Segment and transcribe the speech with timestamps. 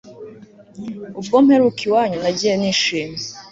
[1.19, 3.25] ubwo mperuka iwanyu nagiye nishimye